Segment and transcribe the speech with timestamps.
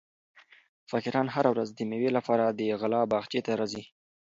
[0.91, 3.83] فقیران هره ورځ د مېوې لپاره د غلام باغچې ته راځي.